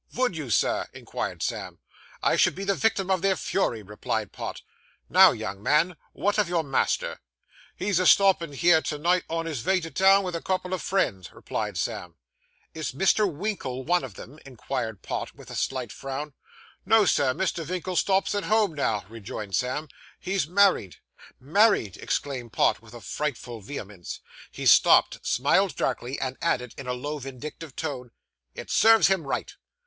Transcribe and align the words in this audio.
Vould 0.09 0.35
you, 0.35 0.49
sir?' 0.49 0.87
inquired 0.95 1.43
Sam. 1.43 1.77
'I 2.23 2.35
should 2.35 2.55
be 2.55 2.63
the 2.63 2.73
victim 2.73 3.11
of 3.11 3.21
their 3.21 3.35
fury,' 3.35 3.83
replied 3.83 4.31
Pott. 4.31 4.63
'Now 5.11 5.31
young 5.31 5.61
man, 5.61 5.95
what 6.11 6.39
of 6.39 6.49
your 6.49 6.63
master?' 6.63 7.19
'He's 7.75 7.99
a 7.99 8.07
stopping 8.07 8.53
here 8.53 8.81
to 8.81 8.97
night 8.97 9.25
on 9.29 9.45
his 9.45 9.59
vay 9.59 9.79
to 9.81 9.91
town, 9.91 10.23
with 10.23 10.35
a 10.35 10.41
couple 10.41 10.73
of 10.73 10.81
friends,' 10.81 11.31
replied 11.31 11.77
Sam. 11.77 12.15
'Is 12.73 12.93
Mr. 12.93 13.31
Winkle 13.31 13.83
one 13.85 14.03
of 14.03 14.15
them?' 14.15 14.39
inquired 14.43 15.03
Pott, 15.03 15.35
with 15.35 15.51
a 15.51 15.55
slight 15.55 15.91
frown. 15.91 16.33
'No, 16.83 17.05
Sir. 17.05 17.35
Mr. 17.35 17.63
Vinkle 17.63 17.95
stops 17.95 18.33
at 18.33 18.45
home 18.45 18.73
now,' 18.73 19.05
rejoined 19.07 19.55
Sam. 19.55 19.87
'He's 20.19 20.47
married.' 20.47 20.95
'Married!' 21.39 21.97
exclaimed 21.97 22.53
Pott, 22.53 22.81
with 22.81 22.99
frightful 23.03 23.61
vehemence. 23.61 24.19
He 24.51 24.65
stopped, 24.65 25.19
smiled 25.21 25.75
darkly, 25.75 26.19
and 26.19 26.39
added, 26.41 26.73
in 26.75 26.87
a 26.87 26.93
low, 26.93 27.19
vindictive 27.19 27.75
tone, 27.75 28.09
'It 28.55 28.71
serves 28.71 29.05
him 29.05 29.27
right! 29.27 29.55